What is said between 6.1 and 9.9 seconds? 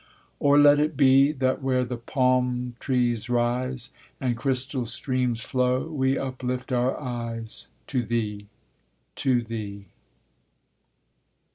uplift our eyes To Thee! to Thee!